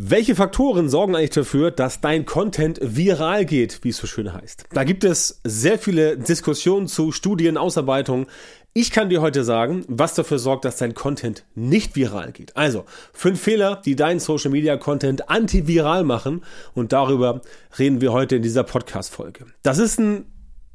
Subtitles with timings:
[0.00, 4.66] Welche Faktoren sorgen eigentlich dafür, dass dein Content viral geht, wie es so schön heißt?
[4.72, 8.26] Da gibt es sehr viele Diskussionen zu, Studien, Ausarbeitungen.
[8.74, 12.56] Ich kann dir heute sagen, was dafür sorgt, dass dein Content nicht viral geht.
[12.56, 16.44] Also, fünf Fehler, die deinen Social Media Content antiviral machen
[16.74, 17.40] und darüber
[17.76, 19.46] reden wir heute in dieser Podcast Folge.
[19.64, 20.26] Das ist ein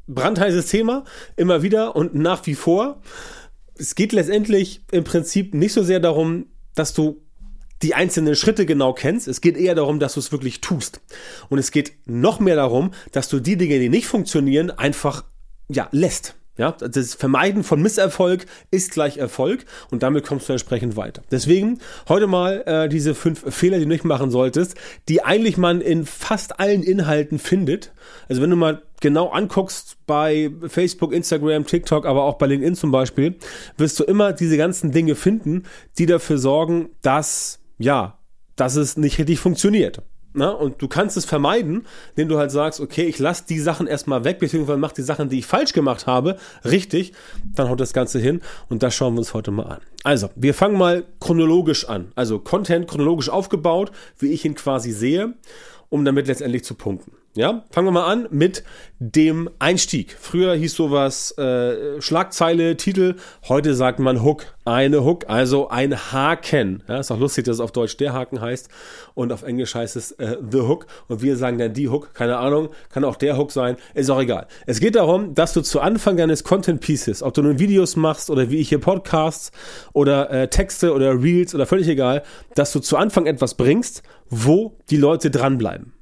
[0.05, 1.05] brandheißes Thema,
[1.38, 3.02] immer wieder und nach wie vor.
[3.78, 7.24] Es geht letztendlich im Prinzip nicht so sehr darum, dass du
[7.84, 9.27] die einzelnen Schritte genau kennst.
[9.27, 11.02] Es geht eher darum, dass du es wirklich tust.
[11.49, 15.25] Und es geht noch mehr darum, dass du die Dinge, die nicht funktionieren, einfach
[15.70, 16.35] ja, lässt.
[16.55, 21.23] Ja, das Vermeiden von Misserfolg ist gleich Erfolg und damit kommst du entsprechend weiter.
[21.31, 24.75] Deswegen heute mal äh, diese fünf Fehler, die du nicht machen solltest,
[25.09, 27.91] die eigentlich man in fast allen Inhalten findet.
[28.30, 32.91] Also wenn du mal genau anguckst bei Facebook, Instagram, TikTok, aber auch bei LinkedIn zum
[32.91, 33.36] Beispiel,
[33.77, 35.63] wirst du immer diese ganzen Dinge finden,
[35.97, 38.20] die dafür sorgen, dass ja,
[38.55, 40.02] dass es nicht richtig funktioniert.
[40.36, 43.86] Na, und du kannst es vermeiden, indem du halt sagst, okay, ich lasse die Sachen
[43.86, 47.14] erstmal weg, beziehungsweise mach die Sachen, die ich falsch gemacht habe, richtig,
[47.53, 49.81] dann haut das Ganze hin und das schauen wir uns heute mal an.
[50.03, 52.12] Also, wir fangen mal chronologisch an.
[52.16, 55.36] Also Content chronologisch aufgebaut, wie ich ihn quasi sehe,
[55.90, 57.12] um damit letztendlich zu punkten.
[57.36, 58.64] Ja, fangen wir mal an mit
[59.00, 60.16] dem Einstieg.
[60.20, 63.16] Früher hieß sowas äh, Schlagzeile, Titel.
[63.50, 66.84] Heute sagt man Hook, eine Hook, also ein Haken.
[66.88, 68.70] Ja, ist auch lustig, dass es auf Deutsch der Haken heißt
[69.16, 72.14] und auf Englisch heißt es äh, The Hook und wir sagen dann die Hook.
[72.14, 74.45] Keine Ahnung, kann auch der Hook sein, ist auch egal.
[74.68, 78.30] Es geht darum, dass du zu Anfang deines Content Pieces, ob du nun Videos machst
[78.30, 79.52] oder wie ich hier Podcasts
[79.94, 82.22] oder äh, Texte oder Reels oder völlig egal,
[82.53, 85.94] dass du zu Anfang etwas bringst, wo die Leute dranbleiben.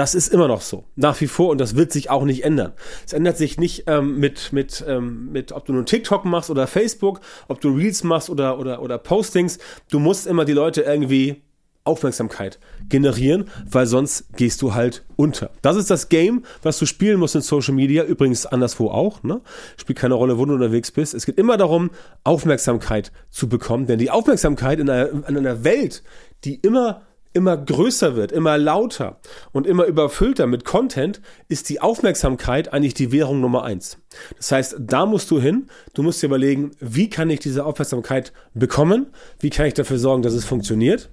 [0.00, 2.72] Das ist immer noch so, nach wie vor, und das wird sich auch nicht ändern.
[3.04, 6.66] Es ändert sich nicht ähm, mit, mit, ähm, mit, ob du nun TikTok machst oder
[6.66, 9.58] Facebook, ob du Reels machst oder, oder, oder Postings.
[9.90, 11.42] Du musst immer die Leute irgendwie
[11.84, 15.50] Aufmerksamkeit generieren, weil sonst gehst du halt unter.
[15.60, 19.22] Das ist das Game, was du spielen musst in Social Media, übrigens anderswo auch.
[19.22, 19.42] Ne?
[19.76, 21.12] Spielt keine Rolle, wo du unterwegs bist.
[21.12, 21.90] Es geht immer darum,
[22.24, 26.02] Aufmerksamkeit zu bekommen, denn die Aufmerksamkeit in einer, in einer Welt,
[26.44, 29.20] die immer immer größer wird, immer lauter
[29.52, 33.98] und immer überfüllter mit Content, ist die Aufmerksamkeit eigentlich die Währung Nummer eins.
[34.36, 38.32] Das heißt, da musst du hin, du musst dir überlegen, wie kann ich diese Aufmerksamkeit
[38.54, 39.06] bekommen,
[39.38, 41.10] wie kann ich dafür sorgen, dass es funktioniert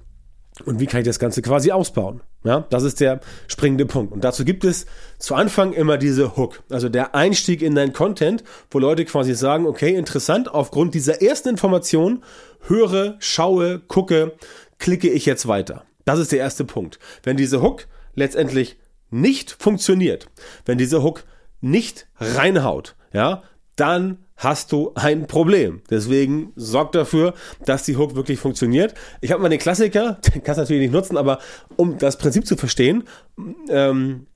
[0.66, 2.22] und wie kann ich das Ganze quasi ausbauen.
[2.44, 4.14] Ja, das ist der springende Punkt.
[4.14, 4.86] Und dazu gibt es
[5.20, 9.66] zu Anfang immer diese Hook, also der Einstieg in dein Content, wo Leute quasi sagen,
[9.66, 12.24] okay, interessant, aufgrund dieser ersten Information
[12.62, 14.34] höre, schaue, gucke,
[14.80, 15.84] klicke ich jetzt weiter.
[16.08, 17.00] Das ist der erste Punkt.
[17.24, 17.86] Wenn diese Hook
[18.16, 18.78] letztendlich
[19.10, 20.30] nicht funktioniert,
[20.66, 21.26] wenn diese Hook
[21.60, 23.44] nicht reinhaut, ja,
[23.76, 25.82] dann hast du ein Problem.
[25.90, 27.34] Deswegen sorg dafür,
[27.66, 28.94] dass die Hook wirklich funktioniert.
[29.20, 31.40] Ich habe mal den Klassiker, den kannst du natürlich nicht nutzen, aber
[31.76, 33.04] um das Prinzip zu verstehen,
[33.68, 34.28] ähm,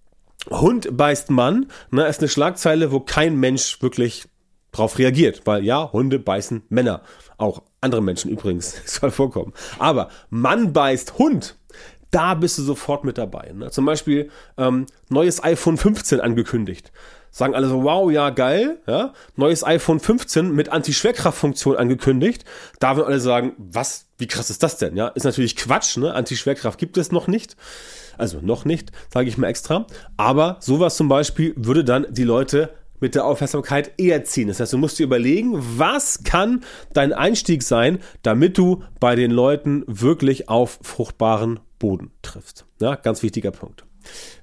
[0.50, 4.26] Hund beißt Mann, ne, ist eine Schlagzeile, wo kein Mensch wirklich
[4.74, 7.04] drauf reagiert, weil ja, Hunde beißen Männer.
[7.38, 9.53] Auch andere Menschen übrigens, soll vorkommen.
[9.80, 11.58] Aber Mann beißt Hund,
[12.12, 13.52] da bist du sofort mit dabei.
[13.53, 13.72] Ne?
[13.72, 16.92] Zum Beispiel ähm, neues iPhone 15 angekündigt.
[17.34, 18.80] Sagen alle so, wow, ja, geil.
[18.86, 19.14] Ja?
[19.38, 22.44] Neues iPhone 15 mit Anti-Schwerkraft-Funktion angekündigt.
[22.80, 24.98] Da würden alle sagen, was, wie krass ist das denn?
[24.98, 25.96] Ja, ist natürlich Quatsch.
[25.96, 26.13] Ne?
[26.13, 27.56] Anti-Schwerkraft gibt es noch nicht.
[28.18, 29.88] Also noch nicht, sage ich mal extra.
[30.18, 32.69] Aber sowas zum Beispiel würde dann die Leute
[33.01, 34.47] mit der Aufmerksamkeit eher ziehen.
[34.47, 36.63] Das heißt, du musst dir überlegen, was kann
[36.94, 42.66] dein Einstieg sein, damit du bei den Leuten wirklich auf fruchtbaren Boden triffst.
[42.79, 43.84] Ja, ganz wichtiger Punkt.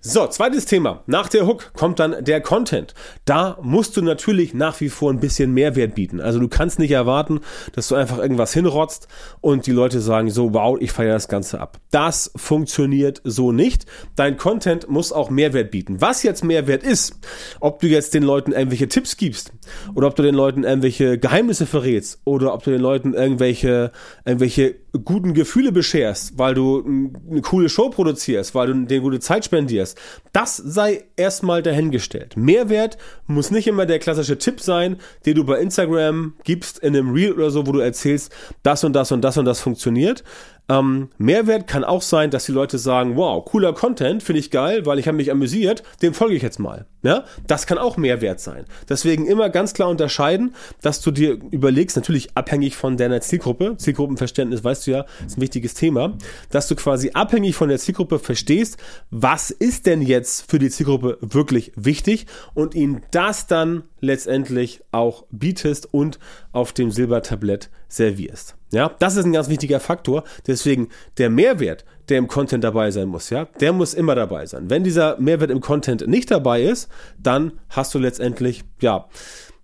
[0.00, 1.02] So, zweites Thema.
[1.06, 2.94] Nach der Hook kommt dann der Content.
[3.24, 6.20] Da musst du natürlich nach wie vor ein bisschen Mehrwert bieten.
[6.20, 7.40] Also du kannst nicht erwarten,
[7.72, 9.08] dass du einfach irgendwas hinrotzt
[9.40, 11.80] und die Leute sagen so, wow, ich feiere das Ganze ab.
[11.90, 13.86] Das funktioniert so nicht.
[14.14, 16.00] Dein Content muss auch Mehrwert bieten.
[16.00, 17.18] Was jetzt Mehrwert ist,
[17.58, 19.52] ob du jetzt den Leuten irgendwelche Tipps gibst
[19.94, 23.90] oder ob du den Leuten irgendwelche Geheimnisse verrätst oder ob du den Leuten irgendwelche,
[24.24, 26.84] irgendwelche guten Gefühle bescherst, weil du
[27.30, 29.98] eine coole Show produzierst, weil du denen gute Zeit spendierst.
[30.32, 32.36] Das sei erstmal dahingestellt.
[32.36, 32.96] Mehrwert
[33.26, 34.96] muss nicht immer der klassische Tipp sein,
[35.26, 38.32] den du bei Instagram gibst in einem Reel oder so, wo du erzählst,
[38.62, 40.24] das und das und das und das funktioniert,
[40.68, 44.84] ähm, Mehrwert kann auch sein, dass die Leute sagen, wow, cooler Content, finde ich geil,
[44.86, 46.86] weil ich habe mich amüsiert, dem folge ich jetzt mal.
[47.02, 48.64] Ja, das kann auch Mehrwert sein.
[48.88, 54.64] Deswegen immer ganz klar unterscheiden, dass du dir überlegst, natürlich abhängig von deiner Zielgruppe, Zielgruppenverständnis
[54.64, 56.18] weißt du ja, ist ein wichtiges Thema,
[56.50, 58.78] dass du quasi abhängig von der Zielgruppe verstehst,
[59.10, 65.24] was ist denn jetzt für die Zielgruppe wirklich wichtig und ihnen das dann letztendlich auch
[65.30, 66.18] bietest und
[66.52, 68.56] auf dem Silbertablett servierst.
[68.72, 70.24] Ja, das ist ein ganz wichtiger Faktor.
[70.46, 74.68] Deswegen der Mehrwert, der im Content dabei sein muss, ja, der muss immer dabei sein.
[74.68, 79.08] Wenn dieser Mehrwert im Content nicht dabei ist, dann hast du letztendlich, ja,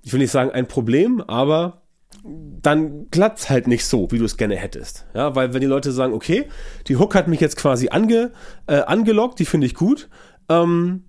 [0.03, 1.83] ich will nicht sagen ein Problem, aber
[2.25, 5.07] dann klappt's halt nicht so, wie du es gerne hättest.
[5.15, 6.49] Ja, weil wenn die Leute sagen, okay,
[6.89, 8.33] die Hook hat mich jetzt quasi ange,
[8.67, 10.09] äh, angelockt, die finde ich gut,
[10.49, 11.05] ähm,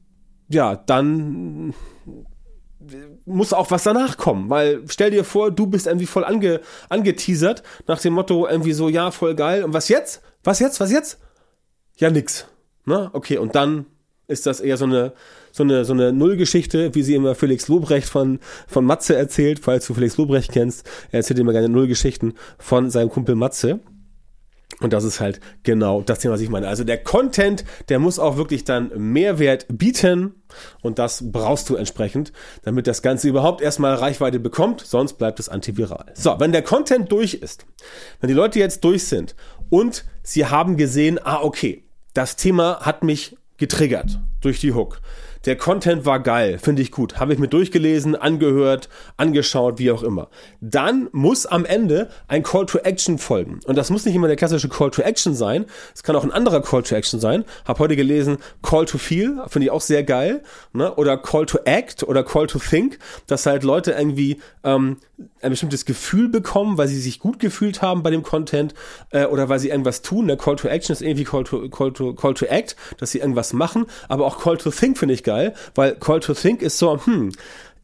[0.49, 1.73] ja, dann
[3.25, 7.63] muss auch was danach kommen, weil stell dir vor, du bist irgendwie voll ange, angeteasert
[7.87, 9.63] nach dem Motto irgendwie so, ja, voll geil.
[9.63, 10.21] Und was jetzt?
[10.43, 10.79] Was jetzt?
[10.79, 11.19] Was jetzt?
[11.97, 12.47] Ja, nix.
[12.85, 13.85] Na, okay, und dann
[14.27, 15.13] ist das eher so eine,
[15.51, 19.87] so eine, so eine Nullgeschichte, wie sie immer Felix Lobrecht von, von Matze erzählt, falls
[19.87, 20.87] du Felix Lobrecht kennst.
[21.11, 23.79] Er erzählt immer gerne Nullgeschichten von seinem Kumpel Matze.
[24.81, 26.67] Und das ist halt genau das Thema, was ich meine.
[26.67, 30.43] Also der Content, der muss auch wirklich dann Mehrwert bieten.
[30.81, 32.33] Und das brauchst du entsprechend,
[32.63, 34.81] damit das Ganze überhaupt erstmal Reichweite bekommt.
[34.81, 36.11] Sonst bleibt es antiviral.
[36.13, 37.65] So, wenn der Content durch ist,
[38.19, 39.35] wenn die Leute jetzt durch sind
[39.69, 41.83] und sie haben gesehen, ah, okay,
[42.13, 45.01] das Thema hat mich getriggert durch die Hook.
[45.45, 47.19] Der Content war geil, finde ich gut.
[47.19, 50.29] Habe ich mir durchgelesen, angehört, angeschaut, wie auch immer.
[50.59, 53.59] Dann muss am Ende ein Call to Action folgen.
[53.65, 55.65] Und das muss nicht immer der klassische Call to Action sein.
[55.93, 57.45] Es kann auch ein anderer Call to Action sein.
[57.65, 60.41] Hab heute gelesen, Call to Feel, finde ich auch sehr geil.
[60.73, 60.93] Ne?
[60.95, 64.97] Oder Call to Act oder Call to Think, dass halt Leute irgendwie ähm,
[65.41, 68.73] ein bestimmtes Gefühl bekommen, weil sie sich gut gefühlt haben bei dem Content
[69.11, 70.27] äh, oder weil sie irgendwas tun.
[70.27, 73.19] Der Call to Action ist irgendwie Call to, Call to, Call to Act, dass sie
[73.19, 73.85] irgendwas machen.
[74.09, 75.34] Aber auch Call to Think finde ich geil,
[75.75, 77.31] weil Call to Think ist so, hm,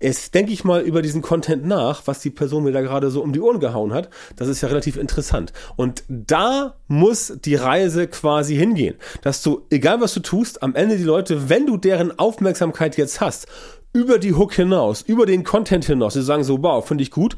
[0.02, 3.22] Jetzt denke ich mal über diesen Content nach, was die Person mir da gerade so
[3.22, 4.10] um die Ohren gehauen hat.
[4.36, 5.54] Das ist ja relativ interessant.
[5.76, 8.96] Und da muss die Reise quasi hingehen.
[9.22, 13.22] Dass du, egal was du tust, am Ende die Leute, wenn du deren Aufmerksamkeit jetzt
[13.22, 13.46] hast,
[13.94, 17.36] über die Hook hinaus, über den Content hinaus, sie sagen so, wow, finde ich gut,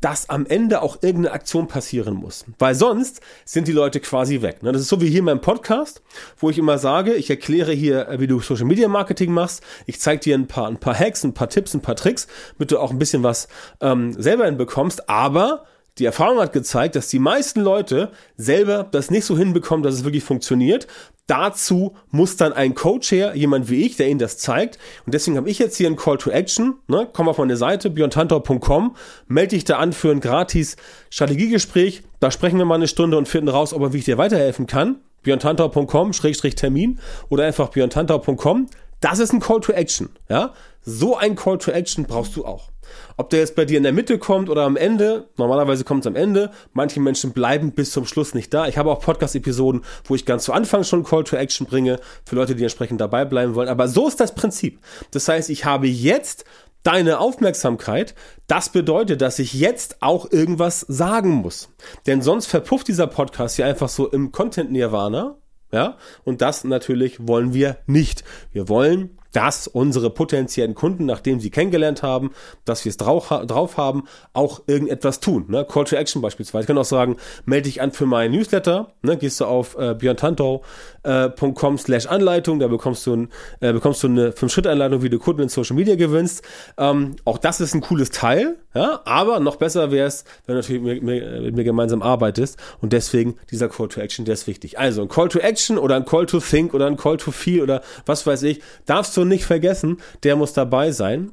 [0.00, 2.44] dass am Ende auch irgendeine Aktion passieren muss.
[2.58, 4.62] Weil sonst sind die Leute quasi weg.
[4.62, 4.72] Ne?
[4.72, 6.02] Das ist so wie hier in meinem Podcast,
[6.38, 9.62] wo ich immer sage, ich erkläre hier, wie du Social Media Marketing machst.
[9.86, 12.26] Ich zeige dir ein paar, ein paar Hacks, ein paar Tipps, ein paar Tricks,
[12.58, 13.48] damit du auch ein bisschen was
[13.80, 15.08] ähm, selber hinbekommst.
[15.08, 15.64] Aber
[15.98, 20.04] die Erfahrung hat gezeigt, dass die meisten Leute selber das nicht so hinbekommen, dass es
[20.04, 20.86] wirklich funktioniert.
[21.26, 24.78] Dazu muss dann ein Coach her, jemand wie ich, der ihnen das zeigt.
[25.06, 26.74] Und deswegen habe ich jetzt hier einen Call to Action.
[26.86, 27.08] Ne?
[27.12, 28.94] Komm auf meine Seite, björntantor.com,
[29.26, 30.76] melde dich da an für ein gratis
[31.10, 32.02] Strategiegespräch.
[32.20, 34.66] Da sprechen wir mal eine Stunde und finden raus, ob und wie ich dir weiterhelfen
[34.66, 35.00] kann.
[35.24, 38.66] björntantor.com, Schrägstrich Termin oder einfach björntantor.com.
[39.00, 40.10] Das ist ein Call to Action.
[40.28, 40.52] Ja?
[40.82, 42.70] So ein Call to Action brauchst du auch.
[43.16, 46.06] Ob der jetzt bei dir in der Mitte kommt oder am Ende, normalerweise kommt es
[46.06, 46.50] am Ende.
[46.72, 48.66] Manche Menschen bleiben bis zum Schluss nicht da.
[48.66, 52.36] Ich habe auch Podcast-Episoden, wo ich ganz zu Anfang schon Call to Action bringe, für
[52.36, 53.68] Leute, die entsprechend dabei bleiben wollen.
[53.68, 54.80] Aber so ist das Prinzip.
[55.10, 56.44] Das heißt, ich habe jetzt
[56.86, 58.14] deine Aufmerksamkeit.
[58.46, 61.68] Das bedeutet, dass ich jetzt auch irgendwas sagen muss.
[62.06, 65.36] Denn sonst verpufft dieser Podcast hier einfach so im Content-Nirvana.
[65.72, 68.22] Ja, und das natürlich wollen wir nicht.
[68.52, 72.30] Wir wollen dass unsere potenziellen Kunden, nachdem sie kennengelernt haben,
[72.64, 75.46] dass wir es drauf, drauf haben, auch irgendetwas tun.
[75.48, 75.66] Ne?
[75.68, 76.62] Call to Action beispielsweise.
[76.62, 78.92] Ich kann auch sagen, melde dich an für meinen Newsletter.
[79.02, 79.16] Ne?
[79.16, 83.28] Gehst du auf äh, björntantau.com äh, slash Anleitung, da bekommst du, ein,
[83.60, 86.42] äh, bekommst du eine 5-Schritt-Anleitung, wie du Kunden in Social Media gewinnst.
[86.78, 89.00] Ähm, auch das ist ein cooles Teil, ja?
[89.04, 92.92] aber noch besser wäre es, wenn du natürlich mit mir, mit mir gemeinsam arbeitest und
[92.92, 94.78] deswegen dieser Call to Action, der ist wichtig.
[94.78, 97.62] Also ein Call to Action oder ein Call to Think oder ein Call to Feel
[97.62, 101.32] oder was weiß ich, darfst du nicht vergessen, der muss dabei sein.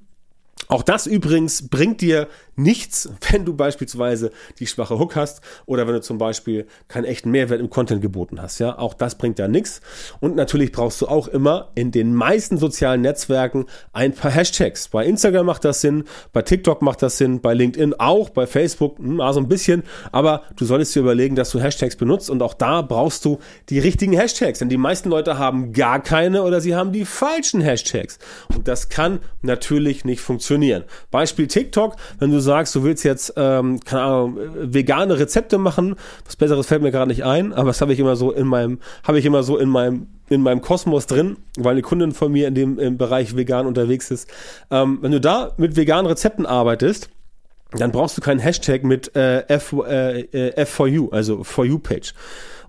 [0.68, 5.96] Auch das übrigens bringt dir nichts, wenn du beispielsweise die schwache Hook hast oder wenn
[5.96, 8.60] du zum Beispiel keinen echten Mehrwert im Content geboten hast.
[8.60, 9.82] Ja, auch das bringt ja nichts.
[10.20, 14.88] Und natürlich brauchst du auch immer in den meisten sozialen Netzwerken ein paar Hashtags.
[14.90, 18.98] Bei Instagram macht das Sinn, bei TikTok macht das Sinn, bei LinkedIn auch, bei Facebook
[19.00, 19.84] hm, also ein bisschen.
[20.12, 23.40] Aber du solltest dir überlegen, dass du Hashtags benutzt und auch da brauchst du
[23.70, 24.60] die richtigen Hashtags.
[24.60, 28.20] Denn die meisten Leute haben gar keine oder sie haben die falschen Hashtags.
[28.56, 30.53] Und das kann natürlich nicht funktionieren.
[31.12, 35.96] Beispiel TikTok, wenn du sagst, du willst jetzt, ähm, keine Ahnung, vegane Rezepte machen,
[36.26, 38.80] was Besseres fällt mir gerade nicht ein, aber das habe ich immer so in meinem,
[39.04, 42.48] habe ich immer so in meinem in meinem Kosmos drin, weil eine Kundin von mir
[42.48, 44.30] in dem im Bereich vegan unterwegs ist.
[44.72, 47.10] Ähm, wenn du da mit veganen Rezepten arbeitest,
[47.72, 52.14] dann brauchst du keinen Hashtag mit äh, F, äh, F4U, also For You Page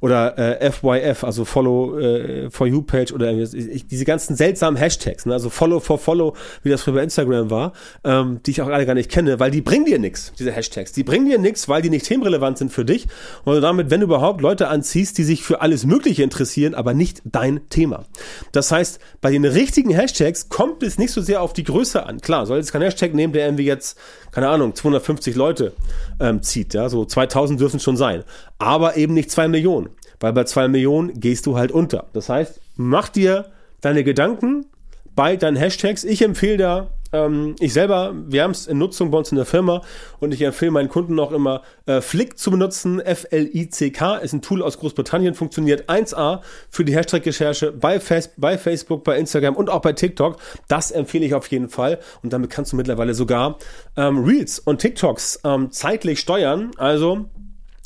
[0.04, 5.24] oder äh, FYF, also Follow äh, for You Page oder ich, diese ganzen seltsamen Hashtags,
[5.24, 5.32] ne?
[5.32, 7.72] also Follow for Follow, wie das früher bei Instagram war,
[8.04, 10.92] ähm, die ich auch alle gar nicht kenne, weil die bringen dir nichts, diese Hashtags.
[10.92, 13.06] Die bringen dir nichts, weil die nicht themenrelevant sind für dich
[13.44, 17.22] und damit, wenn du überhaupt Leute anziehst, die sich für alles Mögliche interessieren, aber nicht
[17.24, 18.04] dein Thema.
[18.52, 22.20] Das heißt, bei den richtigen Hashtags kommt es nicht so sehr auf die Größe an.
[22.20, 23.96] Klar, soll jetzt kein Hashtag nehmen, der irgendwie jetzt,
[24.32, 25.72] keine Ahnung, 250 Leute
[26.20, 28.22] ähm, zieht, ja, so 2000 dürfen schon sein,
[28.58, 29.88] aber eben nicht zwei Millionen,
[30.24, 32.06] weil bei zwei Millionen gehst du halt unter.
[32.14, 33.52] Das heißt, mach dir
[33.82, 34.64] deine Gedanken
[35.14, 36.02] bei deinen Hashtags.
[36.02, 39.44] Ich empfehle da ähm, ich selber, wir haben es in Nutzung bei uns in der
[39.44, 39.82] Firma
[40.18, 43.00] und ich empfehle meinen Kunden auch immer, äh, Flick zu benutzen.
[43.00, 46.40] F-L-I-C-K ist ein Tool aus Großbritannien, funktioniert 1A
[46.70, 48.00] für die Hashtag-Recherche bei,
[48.38, 50.38] bei Facebook, bei Instagram und auch bei TikTok.
[50.68, 53.58] Das empfehle ich auf jeden Fall und damit kannst du mittlerweile sogar
[53.96, 56.70] ähm, Reels und TikToks ähm, zeitlich steuern.
[56.78, 57.26] Also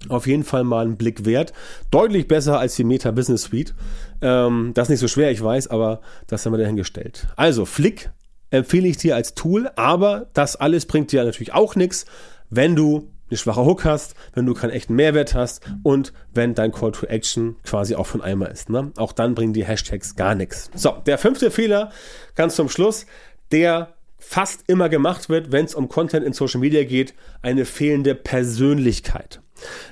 [0.09, 1.53] auf jeden Fall mal einen Blick wert.
[1.91, 3.75] Deutlich besser als die Meta Business Suite.
[4.21, 7.27] Ähm, das ist nicht so schwer, ich weiß, aber das haben wir dahingestellt.
[7.37, 8.11] Also Flick
[8.51, 12.07] empfehle ich dir als Tool, aber das alles bringt dir natürlich auch nichts,
[12.51, 16.73] wenn du eine schwache Hook hast, wenn du keinen echten Mehrwert hast und wenn dein
[16.73, 18.71] Call to Action quasi auch von einmal ist.
[18.71, 18.93] Ne?
[18.97, 20.71] Auch dann bringen die Hashtags gar nichts.
[20.75, 21.91] So, der fünfte Fehler,
[22.35, 23.05] ganz zum Schluss,
[23.53, 28.15] der fast immer gemacht wird, wenn es um Content in Social Media geht, eine fehlende
[28.15, 29.41] Persönlichkeit.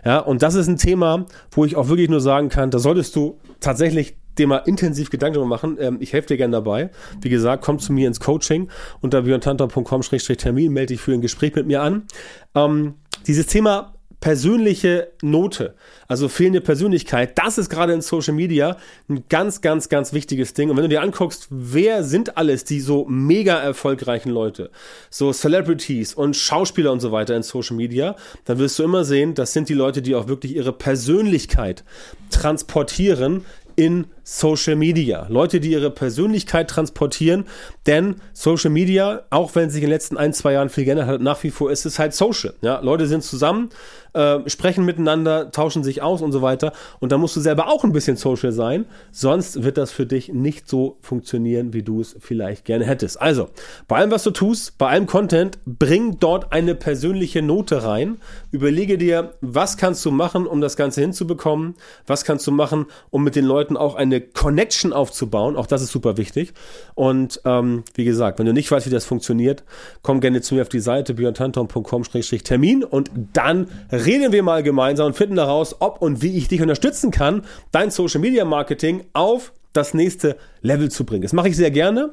[0.04, 3.16] Ja, und das ist ein Thema, wo ich auch wirklich nur sagen kann, da solltest
[3.16, 5.78] du tatsächlich dir mal intensiv Gedanken machen.
[5.80, 6.90] Ähm, ich helfe dir gerne dabei.
[7.20, 8.68] Wie gesagt, komm zu mir ins Coaching
[9.00, 12.06] unter björntantor.com-termin, melde dich für ein Gespräch mit mir an.
[12.54, 12.94] Ähm,
[13.26, 15.74] dieses Thema persönliche Note,
[16.08, 18.76] also fehlende Persönlichkeit, das ist gerade in Social Media
[19.08, 20.70] ein ganz, ganz, ganz wichtiges Ding.
[20.70, 24.70] Und wenn du dir anguckst, wer sind alles die so mega erfolgreichen Leute,
[25.10, 29.34] so Celebrities und Schauspieler und so weiter in Social Media, dann wirst du immer sehen,
[29.34, 31.84] das sind die Leute, die auch wirklich ihre Persönlichkeit
[32.30, 33.44] transportieren
[33.76, 35.28] in Social Media.
[35.28, 37.44] Leute, die ihre Persönlichkeit transportieren,
[37.86, 41.20] denn Social Media, auch wenn sich in den letzten ein, zwei Jahren viel geändert hat,
[41.20, 42.52] nach wie vor ist es halt Social.
[42.60, 43.70] Ja, Leute sind zusammen,
[44.14, 46.72] äh, sprechen miteinander, tauschen sich aus und so weiter.
[46.98, 50.32] Und da musst du selber auch ein bisschen Social sein, sonst wird das für dich
[50.32, 53.20] nicht so funktionieren, wie du es vielleicht gerne hättest.
[53.22, 53.50] Also,
[53.86, 58.16] bei allem, was du tust, bei allem Content, bring dort eine persönliche Note rein.
[58.50, 61.74] Überlege dir, was kannst du machen, um das Ganze hinzubekommen?
[62.08, 65.56] Was kannst du machen, um mit den Leuten auch eine eine Connection aufzubauen.
[65.56, 66.52] Auch das ist super wichtig.
[66.94, 69.64] Und ähm, wie gesagt, wenn du nicht weißt, wie das funktioniert,
[70.02, 75.16] komm gerne zu mir auf die Seite björntanton.com-termin und dann reden wir mal gemeinsam und
[75.16, 77.42] finden heraus, ob und wie ich dich unterstützen kann,
[77.72, 81.22] dein Social Media Marketing auf das nächste Level zu bringen.
[81.22, 82.12] Das mache ich sehr gerne.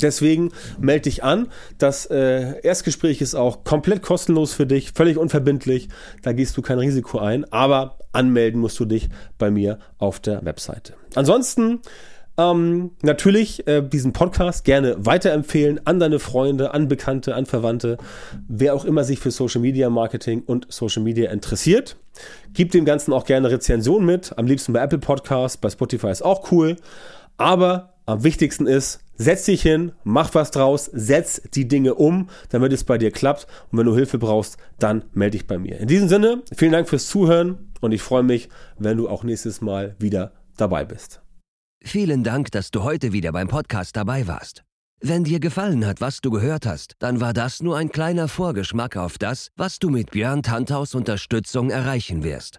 [0.00, 1.48] Deswegen melde dich an.
[1.78, 5.88] Das äh, Erstgespräch ist auch komplett kostenlos für dich, völlig unverbindlich.
[6.22, 10.44] Da gehst du kein Risiko ein, aber anmelden musst du dich bei mir auf der
[10.44, 10.94] Webseite.
[11.14, 11.80] Ansonsten
[12.38, 17.98] ähm, natürlich äh, diesen Podcast gerne weiterempfehlen an deine Freunde, an Bekannte, an Verwandte,
[18.46, 21.96] wer auch immer sich für Social Media Marketing und Social Media interessiert.
[22.54, 26.24] Gib dem Ganzen auch gerne Rezension mit, am liebsten bei Apple Podcasts, bei Spotify ist
[26.24, 26.76] auch cool.
[27.36, 32.72] Aber am wichtigsten ist, setz dich hin, mach was draus, setz die Dinge um, damit
[32.72, 33.46] es bei dir klappt.
[33.70, 35.78] Und wenn du Hilfe brauchst, dann melde dich bei mir.
[35.78, 38.48] In diesem Sinne, vielen Dank fürs Zuhören und ich freue mich,
[38.78, 41.20] wenn du auch nächstes Mal wieder dabei bist.
[41.82, 44.64] Vielen Dank, dass du heute wieder beim Podcast dabei warst.
[45.00, 48.96] Wenn dir gefallen hat, was du gehört hast, dann war das nur ein kleiner Vorgeschmack
[48.96, 52.58] auf das, was du mit Björn Tanthaus Unterstützung erreichen wirst.